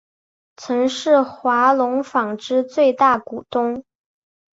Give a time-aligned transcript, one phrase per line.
[0.57, 3.83] 曾是华隆纺织最大股东。